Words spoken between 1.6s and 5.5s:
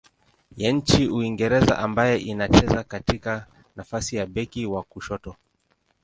ambaye anacheza katika nafasi ya beki wa kushoto.